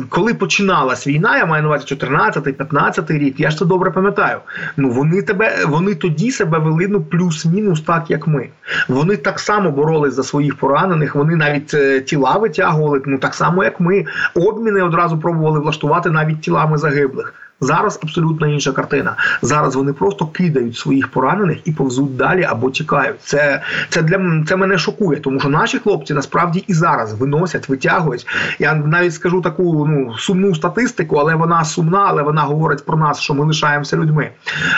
коли 0.10 0.34
починалась 0.34 1.08
війна, 1.08 1.38
я 1.38 1.46
маю 1.46 1.64
на 1.64 1.70
увазі 1.70 1.86
14-15 1.96 3.18
рік. 3.18 3.40
Я 3.40 3.52
ж 3.52 3.58
це 3.58 3.66
добре 3.66 3.92
пам'ятаю. 3.92 4.40
Ну 4.78 4.90
вони 4.90 5.22
тебе 5.22 5.66
вони 5.68 5.96
тоді 5.96 6.32
себе 6.32 6.60
вели 6.60 6.88
ну 6.88 7.02
плюс-мінус 7.02 7.82
так, 7.82 8.10
як 8.10 8.28
ми. 8.28 8.50
Вони 8.88 9.07
вони 9.08 9.18
так 9.18 9.40
само 9.40 9.72
боролись 9.72 10.14
за 10.14 10.24
своїх 10.24 10.56
поранених. 10.56 11.16
Вони 11.16 11.36
навіть 11.36 11.74
е, 11.74 12.02
тіла 12.02 12.38
витягували, 12.38 13.02
ну 13.06 13.18
так 13.18 13.36
само 13.36 13.64
як 13.64 13.80
ми. 13.80 14.06
Обміни 14.36 14.82
одразу 14.82 15.18
пробували 15.18 15.60
влаштувати 15.60 16.10
навіть 16.10 16.42
тілами 16.42 16.78
загиблих. 16.78 17.34
Зараз 17.62 18.00
абсолютно 18.04 18.48
інша 18.48 18.72
картина. 18.72 19.16
Зараз 19.42 19.76
вони 19.76 19.94
просто 19.94 20.26
кидають 20.26 20.78
своїх 20.78 21.08
поранених 21.08 21.58
і 21.66 21.72
повзуть 21.72 22.16
далі 22.16 22.44
або 22.44 22.72
тікають. 22.72 23.22
Це 23.22 23.62
це 23.90 24.02
для 24.02 24.44
це 24.48 24.56
мене 24.56 24.78
шокує, 24.78 25.20
тому 25.20 25.40
що 25.40 25.50
наші 25.50 25.80
хлопці 25.80 26.14
насправді 26.14 26.64
і 26.68 26.74
зараз 26.74 27.14
виносять, 27.14 27.70
витягують. 27.70 28.28
Я 28.60 28.74
навіть 28.74 29.14
скажу 29.14 29.42
таку 29.42 29.88
ну 29.88 30.18
сумну 30.18 30.56
статистику, 30.56 31.16
але 31.16 31.36
вона 31.36 31.66
сумна, 31.66 32.06
але 32.08 32.24
вона 32.24 32.42
говорить 32.42 32.86
про 32.86 32.98
нас, 32.98 33.20
що 33.20 33.34
ми 33.34 33.46
лишаємося 33.46 33.98
людьми. 33.98 34.30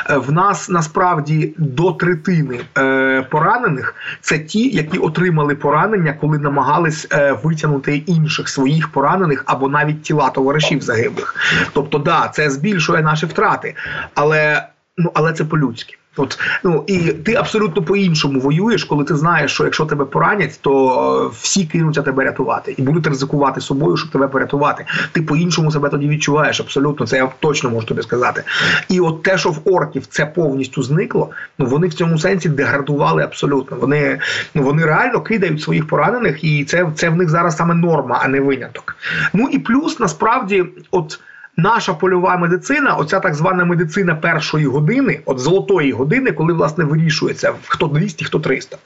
Е, 0.09 0.17
в 0.17 0.31
нас 0.31 0.69
насправді 0.69 1.53
до 1.57 1.91
третини 1.91 2.59
е, 2.77 3.27
поранених 3.29 3.95
це 4.21 4.39
ті, 4.39 4.69
які 4.69 4.98
отримали 4.98 5.55
поранення, 5.55 6.13
коли 6.21 6.38
намагались 6.38 7.07
е, 7.12 7.38
витягнути 7.43 7.98
інших 7.98 8.50
своїх 8.50 8.88
поранених 8.88 9.43
або 9.45 9.69
навіть 9.69 10.01
тіла 10.01 10.29
товаришів 10.29 10.81
загиблих. 10.81 11.36
Тобто, 11.74 11.98
да, 11.98 12.31
це 12.33 12.50
збір 12.50 12.68
збільшує 12.69 13.01
наші 13.01 13.25
втрати, 13.25 13.75
але 14.15 14.67
ну 14.97 15.11
але 15.13 15.33
це 15.33 15.45
по-людськи. 15.45 15.95
От 16.17 16.39
ну 16.63 16.83
і 16.88 16.97
ти 16.99 17.35
абсолютно 17.35 17.83
по-іншому 17.83 18.39
воюєш, 18.39 18.83
коли 18.83 19.03
ти 19.03 19.15
знаєш, 19.15 19.51
що 19.51 19.63
якщо 19.63 19.85
тебе 19.85 20.05
поранять, 20.05 20.59
то 20.61 21.31
всі 21.41 21.65
кинуться 21.65 22.01
тебе 22.01 22.23
рятувати 22.23 22.75
і 22.77 22.81
будуть 22.81 23.07
ризикувати 23.07 23.61
собою, 23.61 23.97
щоб 23.97 24.09
тебе 24.09 24.27
порятувати. 24.27 24.85
Ти 25.11 25.21
по-іншому 25.21 25.71
себе 25.71 25.89
тоді 25.89 26.07
відчуваєш. 26.07 26.59
Абсолютно, 26.59 27.07
це 27.07 27.17
я 27.17 27.29
точно 27.39 27.69
можу 27.69 27.88
тобі 27.88 28.01
сказати. 28.01 28.43
І 28.89 28.99
от 28.99 29.23
те, 29.23 29.38
що 29.38 29.49
в 29.49 29.61
орків 29.65 30.05
це 30.05 30.25
повністю 30.25 30.83
зникло, 30.83 31.29
ну 31.59 31.65
вони 31.65 31.88
в 31.88 31.93
цьому 31.93 32.17
сенсі 32.17 32.49
деградували 32.49 33.23
абсолютно. 33.23 33.77
Вони 33.77 34.19
ну 34.55 34.63
вони 34.63 34.85
реально 34.85 35.21
кидають 35.21 35.61
своїх 35.61 35.88
поранених, 35.88 36.43
і 36.43 36.65
це 36.65 36.88
це 36.95 37.09
в 37.09 37.15
них 37.15 37.29
зараз 37.29 37.57
саме 37.57 37.75
норма, 37.75 38.19
а 38.23 38.27
не 38.27 38.39
виняток. 38.39 38.95
Ну 39.33 39.47
і 39.51 39.59
плюс 39.59 39.99
насправді, 39.99 40.65
от 40.91 41.19
наша 41.59 41.93
польова 41.93 42.37
медицина, 42.37 42.93
оця 42.93 43.19
так 43.19 43.35
звана 43.35 43.65
медицина 43.65 44.15
першої 44.15 44.65
години, 44.65 45.19
от 45.25 45.39
золотої 45.39 45.91
години, 45.91 46.31
коли 46.31 46.53
власне 46.53 46.83
вирішується 46.83 47.53
хто 47.67 47.87
200, 47.87 48.25
хто 48.25 48.39
300. 48.39 48.77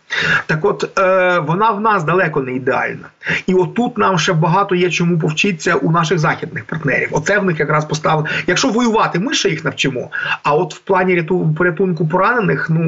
Так, 0.45 0.65
от 0.65 0.99
е, 0.99 1.39
вона 1.39 1.71
в 1.71 1.81
нас 1.81 2.03
далеко 2.03 2.41
не 2.41 2.53
ідеальна, 2.53 3.07
і 3.47 3.53
отут 3.53 3.97
нам 3.97 4.19
ще 4.19 4.33
багато 4.33 4.75
є 4.75 4.89
чому 4.89 5.19
повчитися 5.19 5.75
у 5.75 5.91
наших 5.91 6.19
західних 6.19 6.65
партнерів. 6.65 7.07
Оце 7.11 7.39
в 7.39 7.45
них 7.45 7.59
якраз 7.59 7.85
поставили. 7.85 8.29
Якщо 8.47 8.67
воювати, 8.67 9.19
ми 9.19 9.33
ще 9.33 9.49
їх 9.49 9.65
навчимо. 9.65 10.09
А 10.43 10.53
от 10.53 10.75
в 10.75 10.79
плані 10.79 11.15
ряту, 11.15 11.53
порятунку 11.57 12.07
поранених, 12.07 12.69
ну 12.69 12.79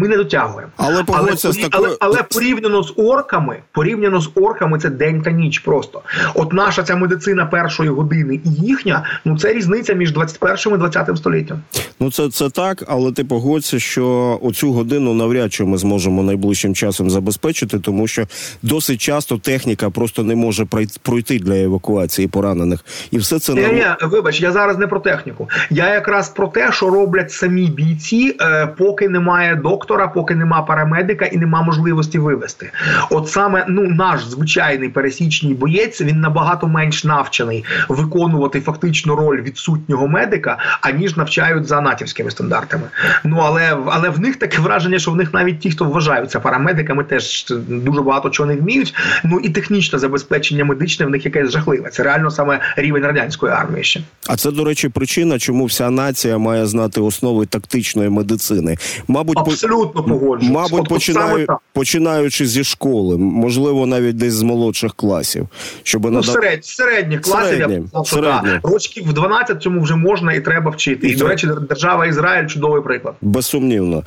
ми 0.00 0.08
не 0.08 0.16
дотягуємо. 0.16 0.72
Але 0.76 1.04
але, 1.08 1.36
з 1.36 1.42
такою... 1.42 1.70
але, 1.70 1.96
але 2.00 2.22
порівняно 2.22 2.82
з 2.82 2.92
орками, 2.96 3.56
порівняно 3.72 4.20
з 4.20 4.30
орками, 4.34 4.78
це 4.78 4.90
день 4.90 5.22
та 5.22 5.30
ніч. 5.30 5.58
Просто 5.58 6.02
от 6.34 6.52
наша 6.52 6.82
ця 6.82 6.96
медицина 6.96 7.46
першої 7.46 7.90
години 7.90 8.40
і 8.44 8.50
їхня. 8.50 9.04
Ну 9.26 9.38
це 9.38 9.52
різниця 9.52 9.94
між 9.94 10.12
21 10.12 10.74
і 10.74 10.78
20 10.78 11.16
століттям. 11.16 11.62
Ну 12.00 12.10
це 12.10 12.30
це 12.30 12.50
так, 12.50 12.84
але 12.88 13.12
ти 13.12 13.24
погодься, 13.24 13.78
що 13.78 14.38
оцю 14.42 14.72
годину 14.72 15.14
навряд 15.14 15.52
чи 15.52 15.64
ми 15.64 15.78
зможемо 15.78 16.22
найближчим 16.22 16.74
часом 16.74 17.10
забезпечити, 17.10 17.78
тому 17.78 18.06
що 18.06 18.26
досить 18.62 19.00
часто 19.00 19.38
техніка 19.38 19.90
просто 19.90 20.22
не 20.22 20.36
може 20.36 20.66
пройти 21.02 21.38
для 21.38 21.54
евакуації 21.54 22.28
поранених, 22.28 22.84
і 23.10 23.18
все 23.18 23.38
це 23.38 23.54
не 23.54 23.60
я, 23.60 23.96
вибач. 24.02 24.40
Я 24.40 24.52
зараз 24.52 24.78
не 24.78 24.86
про 24.86 25.00
техніку. 25.00 25.48
Я 25.70 25.94
якраз 25.94 26.28
про 26.28 26.48
те, 26.48 26.72
що 26.72 26.90
роблять 26.90 27.32
самі 27.32 27.66
бійці, 27.66 28.36
е, 28.40 28.66
поки 28.66 29.08
немає 29.08 29.54
доктора, 29.54 30.08
поки 30.08 30.34
нема 30.34 30.62
парамедика 30.62 31.24
і 31.24 31.36
нема 31.36 31.62
можливості 31.62 32.18
вивести. 32.18 32.70
От 33.10 33.28
саме 33.28 33.64
ну 33.68 33.82
наш 33.82 34.24
звичайний 34.24 34.88
пересічний 34.88 35.54
боєць 35.54 36.00
він 36.00 36.20
набагато 36.20 36.66
менш 36.68 37.04
навчений 37.04 37.64
виконувати 37.88 38.60
фактично 38.60 39.15
роль 39.16 39.40
відсутнього 39.42 40.08
медика, 40.08 40.58
аніж 40.80 41.16
навчають 41.16 41.66
за 41.66 41.80
натівськими 41.80 42.30
стандартами. 42.30 42.82
Ну 43.24 43.36
але 43.44 43.78
але 43.86 44.08
в 44.08 44.20
них 44.20 44.36
таке 44.36 44.58
враження, 44.58 44.98
що 44.98 45.10
в 45.10 45.16
них 45.16 45.34
навіть 45.34 45.60
ті, 45.60 45.70
хто 45.70 45.84
вважаються 45.84 46.40
парамедиками, 46.40 47.04
теж 47.04 47.46
дуже 47.68 48.02
багато 48.02 48.30
чого 48.30 48.48
не 48.48 48.56
вміють. 48.56 48.94
Ну 49.24 49.40
і 49.40 49.48
технічне 49.48 49.98
забезпечення 49.98 50.64
медичне 50.64 51.06
в 51.06 51.10
них 51.10 51.24
якесь 51.24 51.50
жахливе. 51.50 51.90
Це 51.90 52.02
реально 52.02 52.30
саме 52.30 52.60
рівень 52.76 53.02
радянської 53.02 53.52
армії. 53.52 53.84
ще. 53.84 54.00
А 54.26 54.36
це 54.36 54.50
до 54.50 54.64
речі, 54.64 54.88
причина, 54.88 55.38
чому 55.38 55.64
вся 55.64 55.90
нація 55.90 56.38
має 56.38 56.66
знати 56.66 57.00
основи 57.00 57.46
тактичної 57.46 58.08
медицини. 58.08 58.76
Мабуть, 59.08 59.38
абсолютно 59.38 60.02
погоджуюсь. 60.02 60.52
Мабуть, 60.52 60.80
от, 60.80 60.88
починаю, 60.88 61.46
починаючи 61.72 62.46
зі 62.46 62.64
школи, 62.64 63.16
можливо, 63.18 63.86
навіть 63.86 64.16
десь 64.16 64.34
з 64.34 64.42
молодших 64.42 64.94
класів, 64.94 65.48
щоб 65.82 66.04
ну, 66.04 66.10
надав... 66.10 66.24
серед, 66.24 66.64
середніх 66.64 67.20
класів 67.20 67.48
Середні. 67.48 67.74
я 67.74 67.80
б 67.80 68.06
сказав, 68.06 68.06
що 68.06 68.20
да. 68.20 68.60
рочків 68.62 69.05
в 69.06 69.12
12 69.12 69.62
цьому 69.62 69.80
вже 69.80 69.96
можна 69.96 70.32
і 70.32 70.40
треба 70.40 70.70
вчити. 70.70 71.08
І, 71.08 71.16
до 71.16 71.28
речі, 71.28 71.48
держава 71.68 72.06
Ізраїль 72.06 72.46
чудовий 72.46 72.82
приклад. 72.82 73.14
Безсумнівно. 73.22 74.02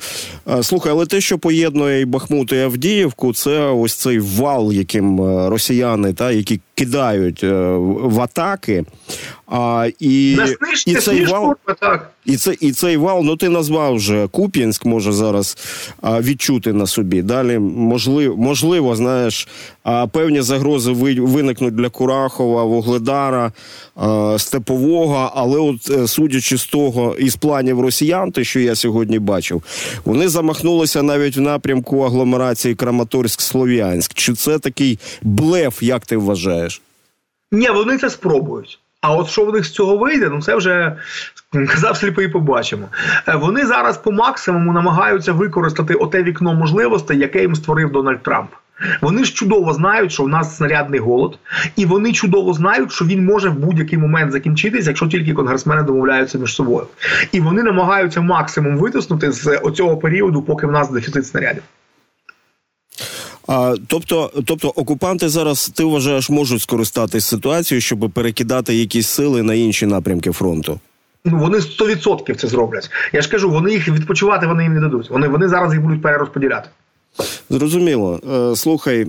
Слухай, 0.62 0.92
але 0.92 1.06
те, 1.06 1.20
що 1.20 1.38
поєднує 1.38 2.00
і 2.00 2.04
Бахмут 2.04 2.52
і 2.52 2.58
Авдіївку, 2.58 3.32
це 3.32 3.60
ось 3.60 3.94
цей 3.94 4.18
вал, 4.18 4.72
яким 4.72 5.22
е, 5.22 5.48
росіяни 5.50 6.12
та 6.12 6.30
які 6.30 6.60
кидають 6.80 7.44
е, 7.44 7.52
в 8.02 8.20
атаки. 8.20 8.84
А, 9.50 9.88
І 9.98 10.38
і 10.86 10.94
цей 10.94 11.24
вал, 11.24 11.54
і, 12.24 12.36
це, 12.36 12.56
і 12.60 12.72
цей 12.72 12.96
вал, 12.96 13.22
ну 13.24 13.36
ти 13.36 13.48
назвав 13.48 13.94
вже 13.94 14.28
Куп'янськ, 14.30 14.84
може 14.84 15.12
зараз 15.12 15.56
а, 16.02 16.20
відчути 16.20 16.72
на 16.72 16.86
собі. 16.86 17.22
Далі, 17.22 17.58
можливо, 17.58 18.36
можливо, 18.36 18.96
знаєш, 18.96 19.48
а, 19.82 20.06
певні 20.06 20.42
загрози 20.42 20.92
виникнуть 20.92 21.74
для 21.74 21.88
Курахова, 21.88 22.64
Вугледара, 22.64 23.52
а, 23.96 24.36
Степового, 24.38 25.32
але 25.34 25.58
от 25.58 25.90
е, 25.90 26.06
судячи 26.06 26.58
з 26.58 26.64
того, 26.64 27.16
із 27.18 27.36
планів 27.36 27.80
росіян, 27.80 28.32
те, 28.32 28.44
що 28.44 28.60
я 28.60 28.74
сьогодні 28.74 29.18
бачив, 29.18 29.62
вони 30.04 30.28
замахнулися 30.28 31.02
навіть 31.02 31.36
в 31.36 31.40
напрямку 31.40 32.02
агломерації 32.02 32.74
Краматорськ-Слов'янськ. 32.74 34.10
Чи 34.14 34.34
це 34.34 34.58
такий 34.58 34.98
блеф, 35.22 35.82
як 35.82 36.06
ти 36.06 36.16
вважаєш? 36.16 36.69
Ні, 37.52 37.70
вони 37.70 37.98
це 37.98 38.10
спробують. 38.10 38.80
А 39.00 39.14
от 39.14 39.28
що 39.28 39.44
в 39.44 39.52
них 39.52 39.64
з 39.64 39.70
цього 39.70 39.96
вийде, 39.96 40.28
ну 40.28 40.42
це 40.42 40.56
вже 40.56 40.96
казав 41.52 41.96
сліпий, 41.96 42.28
побачимо. 42.28 42.88
Е, 43.28 43.36
вони 43.36 43.66
зараз 43.66 43.98
по 43.98 44.12
максимуму 44.12 44.72
намагаються 44.72 45.32
використати 45.32 45.94
оте 45.94 46.22
вікно 46.22 46.54
можливостей, 46.54 47.18
яке 47.18 47.40
їм 47.40 47.54
створив 47.54 47.92
Дональд 47.92 48.22
Трамп. 48.22 48.50
Вони 49.00 49.24
ж 49.24 49.34
чудово 49.34 49.72
знають, 49.72 50.12
що 50.12 50.22
в 50.22 50.28
нас 50.28 50.56
снарядний 50.56 51.00
голод, 51.00 51.38
і 51.76 51.86
вони 51.86 52.12
чудово 52.12 52.52
знають, 52.52 52.92
що 52.92 53.04
він 53.04 53.24
може 53.24 53.48
в 53.48 53.54
будь-який 53.54 53.98
момент 53.98 54.32
закінчитися, 54.32 54.90
якщо 54.90 55.06
тільки 55.06 55.34
конгресмени 55.34 55.82
домовляються 55.82 56.38
між 56.38 56.54
собою. 56.54 56.86
І 57.32 57.40
вони 57.40 57.62
намагаються 57.62 58.20
максимум 58.20 58.76
витиснути 58.76 59.32
з 59.32 59.58
оцього 59.58 59.96
періоду, 59.96 60.42
поки 60.42 60.66
в 60.66 60.72
нас 60.72 60.90
дефіцит 60.90 61.26
снарядів. 61.26 61.62
А, 63.50 63.74
Тобто, 63.86 64.30
тобто 64.46 64.68
окупанти 64.68 65.28
зараз 65.28 65.68
ти 65.68 65.84
вважаєш 65.84 66.30
можуть 66.30 66.62
скористатись 66.62 67.24
ситуацією, 67.24 67.80
щоб 67.82 68.10
перекидати 68.14 68.74
якісь 68.74 69.08
сили 69.08 69.42
на 69.42 69.54
інші 69.54 69.86
напрямки 69.86 70.30
фронту. 70.32 70.80
Ну 71.24 71.38
вони 71.38 71.58
100% 71.58 72.34
це 72.34 72.48
зроблять. 72.48 72.90
Я 73.12 73.22
ж 73.22 73.28
кажу, 73.28 73.50
вони 73.50 73.72
їх 73.72 73.88
відпочивати 73.88 74.46
вони 74.46 74.62
їм 74.62 74.74
не 74.74 74.80
дадуть. 74.80 75.10
Вони 75.10 75.28
вони 75.28 75.48
зараз 75.48 75.72
їх 75.72 75.82
будуть 75.82 76.02
перерозподіляти. 76.02 76.68
Зрозуміло. 77.50 78.20
Е, 78.52 78.56
слухай. 78.56 79.06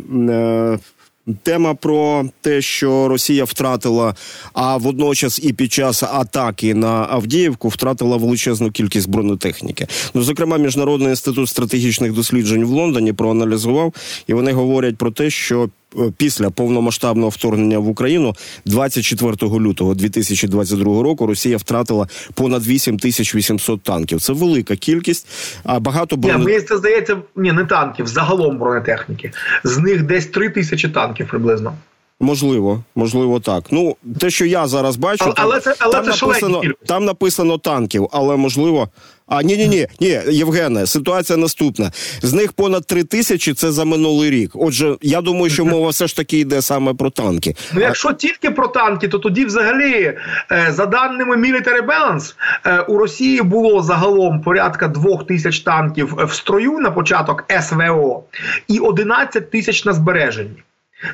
Тема 1.43 1.73
про 1.73 2.25
те, 2.41 2.61
що 2.61 3.07
Росія 3.07 3.43
втратила, 3.43 4.15
а 4.53 4.77
водночас 4.77 5.39
і 5.43 5.53
під 5.53 5.73
час 5.73 6.03
атаки 6.03 6.73
на 6.73 7.07
Авдіївку 7.09 7.69
втратила 7.69 8.17
величезну 8.17 8.71
кількість 8.71 9.09
бронетехніки. 9.09 9.87
Ну, 10.13 10.23
зокрема, 10.23 10.57
міжнародний 10.57 11.09
інститут 11.09 11.49
стратегічних 11.49 12.13
досліджень 12.13 12.65
в 12.65 12.69
Лондоні 12.69 13.13
проаналізував, 13.13 13.93
і 14.27 14.33
вони 14.33 14.51
говорять 14.51 14.97
про 14.97 15.11
те, 15.11 15.29
що 15.29 15.69
після 16.17 16.49
повномасштабного 16.49 17.29
вторгнення 17.29 17.79
в 17.79 17.87
Україну 17.87 18.35
24 18.65 19.35
лютого 19.41 19.93
2022 19.93 21.03
року 21.03 21.27
Росія 21.27 21.57
втратила 21.57 22.07
понад 22.33 22.67
8 22.67 22.99
тисяч 22.99 23.35
800 23.35 23.81
танків. 23.81 24.21
Це 24.21 24.33
велика 24.33 24.75
кількість. 24.75 25.27
А 25.63 25.79
багато 25.79 26.17
броне... 26.17 26.39
Ні, 26.39 26.45
мені 26.45 26.61
це 26.61 26.77
здається, 26.77 27.17
ні, 27.35 27.51
не 27.51 27.65
танків, 27.65 28.07
загалом 28.07 28.57
бронетехніки. 28.57 29.31
З 29.63 29.77
них 29.77 30.03
десь 30.03 30.25
3 30.25 30.49
тисячі 30.49 30.89
танків 30.89 31.27
приблизно. 31.27 31.73
Можливо, 32.21 32.83
можливо, 32.95 33.39
так. 33.39 33.63
Ну 33.71 33.95
те, 34.19 34.29
що 34.29 34.45
я 34.45 34.67
зараз 34.67 34.95
бачу, 34.95 35.23
але, 35.25 35.33
там, 35.33 35.45
але 35.45 35.59
це 35.59 35.75
але 35.79 35.93
там 35.93 36.03
це 36.03 36.25
написано 36.25 36.61
там 36.85 37.05
написано 37.05 37.57
танків, 37.57 38.07
але 38.11 38.35
можливо. 38.35 38.89
А 39.27 39.41
ні, 39.43 39.57
ні, 39.57 39.67
ні, 39.67 39.87
ні, 39.99 40.19
Євгене, 40.27 40.87
ситуація 40.87 41.37
наступна. 41.37 41.91
З 42.21 42.33
них 42.33 42.53
понад 42.53 42.85
три 42.85 43.03
тисячі 43.03 43.53
це 43.53 43.71
за 43.71 43.85
минулий 43.85 44.29
рік. 44.29 44.51
Отже, 44.53 44.95
я 45.01 45.21
думаю, 45.21 45.49
що 45.49 45.65
мова 45.65 45.89
все 45.89 46.07
ж 46.07 46.15
таки 46.15 46.39
йде 46.39 46.61
саме 46.61 46.93
про 46.93 47.09
танки. 47.09 47.55
Ну, 47.73 47.81
якщо 47.81 48.13
тільки 48.13 48.51
про 48.51 48.67
танки, 48.67 49.07
то 49.07 49.19
тоді, 49.19 49.45
взагалі, 49.45 50.17
е, 50.51 50.67
за 50.69 50.85
даними 50.85 51.35
Military 51.35 51.85
Balance, 51.87 52.33
е, 52.65 52.79
у 52.81 52.97
Росії 52.97 53.41
було 53.41 53.83
загалом 53.83 54.41
порядка 54.41 54.87
двох 54.87 55.27
тисяч 55.27 55.59
танків 55.59 56.17
в 56.17 56.33
строю 56.33 56.79
на 56.79 56.91
початок 56.91 57.45
СВО 57.61 58.23
і 58.67 58.79
11 58.79 59.51
тисяч 59.51 59.85
на 59.85 59.93
збереженні. 59.93 60.63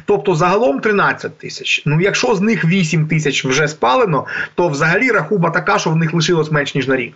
Тобто 0.05 0.35
загалом 0.35 0.79
13 0.79 1.37
тисяч. 1.37 1.81
Ну 1.85 2.01
якщо 2.01 2.35
з 2.35 2.41
них 2.41 2.65
8 2.65 3.07
тисяч 3.07 3.45
вже 3.45 3.67
спалено, 3.67 4.25
то 4.55 4.69
взагалі 4.69 5.11
рахуба 5.11 5.49
така, 5.49 5.79
що 5.79 5.89
в 5.89 5.95
них 5.95 6.13
лишилось 6.13 6.51
менш 6.51 6.75
ніж 6.75 6.87
на 6.87 6.95
рік. 6.95 7.15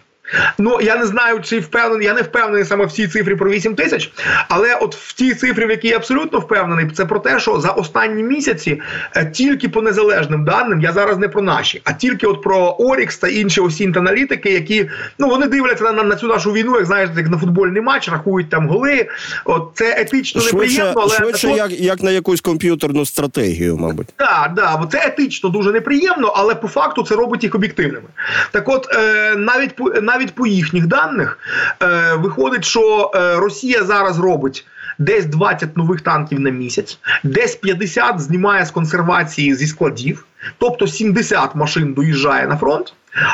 Ну 0.57 0.81
я 0.81 0.95
не 0.95 1.05
знаю, 1.05 1.39
чи 1.41 1.59
впевнений, 1.59 2.07
я 2.07 2.13
не 2.13 2.21
впевнений 2.21 2.65
саме 2.65 2.85
в 2.85 2.91
цій 2.91 3.07
цифрі 3.07 3.35
про 3.35 3.49
8 3.49 3.75
тисяч, 3.75 4.11
але 4.47 4.75
от 4.75 4.95
в 4.95 5.13
тій 5.13 5.33
цифрі, 5.33 5.65
в 5.65 5.69
якій 5.69 5.87
я 5.87 5.95
абсолютно 5.95 6.39
впевнений, 6.39 6.89
це 6.93 7.05
про 7.05 7.19
те, 7.19 7.39
що 7.39 7.59
за 7.59 7.69
останні 7.69 8.23
місяці 8.23 8.81
е, 9.15 9.25
тільки 9.25 9.69
по 9.69 9.81
незалежним 9.81 10.45
даним, 10.45 10.81
я 10.81 10.91
зараз 10.91 11.17
не 11.17 11.27
про 11.27 11.41
наші, 11.41 11.81
а 11.83 11.93
тільки 11.93 12.27
от 12.27 12.41
про 12.41 12.75
Орікс 12.79 13.17
та 13.17 13.27
інші 13.27 13.61
осінь 13.61 13.97
аналітики, 13.97 14.51
які 14.51 14.89
ну 15.19 15.27
вони 15.27 15.47
дивляться 15.47 15.83
на, 15.83 15.91
на, 15.91 16.03
на 16.03 16.15
цю 16.15 16.27
нашу 16.27 16.51
війну, 16.51 16.75
як 16.75 16.85
знаєте, 16.85 17.13
як 17.17 17.29
на 17.29 17.37
футбольний 17.37 17.81
матч, 17.81 18.09
рахують 18.09 18.49
там 18.49 18.67
голи. 18.67 19.07
От 19.45 19.71
це 19.75 19.95
етично 19.97 20.41
швидше, 20.41 20.57
неприємно, 20.57 21.01
але 21.01 21.15
швидше, 21.15 21.47
то... 21.47 21.55
як 21.55 21.71
як 21.71 22.03
на 22.03 22.11
якусь 22.11 22.41
комп'ютерну 22.41 23.05
стратегію, 23.05 23.77
мабуть, 23.77 24.07
так, 24.15 24.51
да, 24.55 24.77
да, 24.81 24.87
це 24.91 25.07
етично 25.07 25.49
дуже 25.49 25.71
неприємно, 25.71 26.33
але 26.35 26.55
по 26.55 26.67
факту 26.67 27.03
це 27.03 27.15
робить 27.15 27.43
їх 27.43 27.55
об'єктивними. 27.55 28.07
Так, 28.51 28.69
от 28.69 28.87
е, 28.95 29.35
навіть 29.35 29.71
навіть 30.01 30.20
навіть 30.21 30.35
по 30.35 30.47
їхніх 30.47 30.87
даних 30.87 31.39
е, 31.83 32.13
виходить, 32.15 32.65
що 32.65 33.11
е, 33.15 33.35
Росія 33.35 33.83
зараз 33.83 34.19
робить. 34.19 34.65
Десь 34.97 35.25
20 35.25 35.77
нових 35.77 36.01
танків 36.01 36.39
на 36.39 36.49
місяць, 36.49 36.99
десь 37.23 37.55
50 37.55 38.19
знімає 38.19 38.65
з 38.65 38.71
консервації 38.71 39.55
зі 39.55 39.67
складів, 39.67 40.25
тобто 40.57 40.87
70 40.87 41.55
машин 41.55 41.93
доїжджає 41.93 42.47
на 42.47 42.57
фронт. 42.57 42.93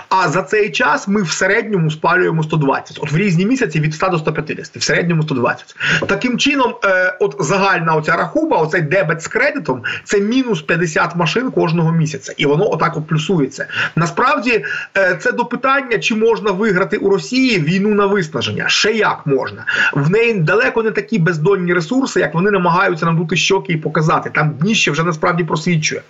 А 0.09 0.29
за 0.29 0.43
цей 0.43 0.71
час 0.71 1.07
ми 1.07 1.21
в 1.21 1.31
середньому 1.31 1.91
спалюємо 1.91 2.43
120. 2.43 2.99
От 3.01 3.11
в 3.11 3.17
різні 3.17 3.45
місяці 3.45 3.79
від 3.79 3.93
100 3.93 4.09
до 4.09 4.17
150, 4.19 4.77
в 4.77 4.83
середньому 4.83 5.23
120. 5.23 5.75
Таким 6.07 6.37
чином, 6.37 6.75
е, 6.85 7.17
от 7.19 7.35
загальна 7.39 7.95
оця 7.95 8.15
рахуба, 8.15 8.57
оцей 8.57 8.81
дебет 8.81 9.21
з 9.21 9.27
кредитом, 9.27 9.83
це 10.03 10.19
мінус 10.19 10.61
50 10.61 11.15
машин 11.15 11.51
кожного 11.51 11.91
місяця, 11.91 12.33
і 12.37 12.45
воно 12.45 12.71
отак 12.71 12.97
от 12.97 13.07
плюсується. 13.07 13.67
Насправді, 13.95 14.65
е, 14.97 15.15
це 15.21 15.31
до 15.31 15.45
питання, 15.45 15.99
чи 15.99 16.15
можна 16.15 16.51
виграти 16.51 16.97
у 16.97 17.09
Росії 17.09 17.59
війну 17.59 17.89
на 17.89 18.05
виснаження. 18.05 18.69
Ще 18.69 18.91
як 18.91 19.21
можна. 19.25 19.65
В 19.93 20.09
неї 20.09 20.33
далеко 20.33 20.83
не 20.83 20.91
такі 20.91 21.19
бездонні 21.19 21.73
ресурси, 21.73 22.19
як 22.19 22.33
вони 22.33 22.51
намагаються 22.51 23.05
надути 23.05 23.35
щоки 23.35 23.73
і 23.73 23.77
показати. 23.77 24.29
Там 24.29 24.49
дніще 24.49 24.91
вже 24.91 25.03
насправді 25.03 25.43
просвічує. 25.43 26.01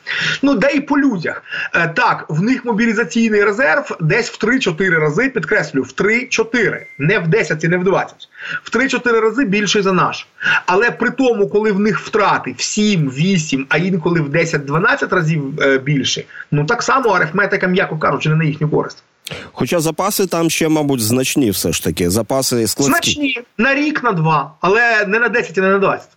Ну 0.42 0.54
де 0.56 0.72
і 0.72 0.82
по 0.82 1.00
людях. 1.00 1.44
Е, 1.76 1.88
так, 1.88 2.26
в 2.30 2.42
них 2.42 2.66
мобілізаційний 2.66 3.44
резерв 3.44 3.57
резерв 3.58 3.98
десь 4.00 4.30
в 4.30 4.46
3-4 4.46 5.00
рази, 5.00 5.30
підкреслюю, 5.30 5.86
в 5.86 6.02
3-4, 6.02 6.86
не 6.98 7.20
в 7.20 7.28
10 7.28 7.64
і 7.64 7.68
не 7.68 7.78
в 7.78 7.84
20, 7.84 8.30
в 8.64 8.78
3-4 8.78 9.20
рази 9.20 9.46
більший 9.46 9.82
за 9.82 9.94
наш. 9.94 10.28
Але 10.66 10.92
при 10.92 11.10
тому, 11.10 11.48
коли 11.48 11.72
в 11.72 11.80
них 11.80 12.00
втрати 12.00 12.56
в 12.58 12.62
7, 12.62 13.10
8, 13.10 13.66
а 13.70 13.78
інколи 13.78 14.22
в 14.22 14.30
10-12 14.30 15.10
разів 15.10 15.62
е, 15.62 15.78
більше, 15.78 16.24
ну 16.52 16.66
так 16.66 16.84
само 16.84 17.10
арифметика, 17.10 17.68
м'яко 17.68 17.98
кажучи, 17.98 18.30
не 18.30 18.36
на 18.36 18.44
їхню 18.44 18.70
користь. 18.70 19.04
Хоча 19.52 19.80
запаси 19.80 20.28
там 20.28 20.50
ще, 20.50 20.70
мабуть, 20.70 21.02
значні 21.02 21.50
все 21.50 21.72
ж 21.72 21.84
таки. 21.84 22.10
Запаси 22.10 22.68
складські. 22.68 23.12
Значні 23.12 23.42
на 23.58 23.76
рік, 23.76 24.04
на 24.04 24.12
два, 24.12 24.54
але 24.62 25.06
не 25.06 25.20
на 25.20 25.30
10 25.30 25.58
і 25.58 25.62
не 25.62 25.70
на 25.70 25.78
20. 25.78 26.08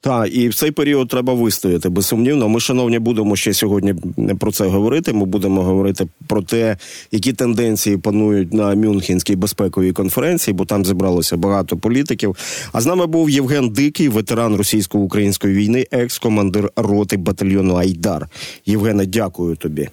Так, 0.00 0.34
і 0.34 0.48
в 0.48 0.54
цей 0.54 0.70
період 0.70 1.08
треба 1.08 1.34
вистояти 1.34 1.88
безсумнівно. 1.88 2.48
Ми, 2.48 2.60
шановні, 2.60 2.98
будемо 2.98 3.36
ще 3.36 3.54
сьогодні 3.54 3.94
про 4.38 4.52
це 4.52 4.66
говорити. 4.66 5.12
Ми 5.12 5.24
будемо 5.24 5.62
говорити 5.62 6.06
про 6.26 6.42
те, 6.42 6.76
які 7.12 7.32
тенденції 7.32 7.96
панують 7.96 8.52
на 8.52 8.74
Мюнхенській 8.74 9.36
безпековій 9.36 9.92
конференції, 9.92 10.54
бо 10.54 10.64
там 10.64 10.84
зібралося 10.84 11.36
багато 11.36 11.76
політиків. 11.76 12.36
А 12.72 12.80
з 12.80 12.86
нами 12.86 13.06
був 13.06 13.30
Євген 13.30 13.68
Дикий, 13.68 14.08
ветеран 14.08 14.56
російсько-української 14.56 15.54
війни, 15.54 15.86
екс-командир 15.90 16.70
роти 16.76 17.16
батальйону 17.16 17.74
Айдар. 17.74 18.28
Євгене, 18.66 19.06
дякую 19.06 19.56
тобі. 19.56 19.88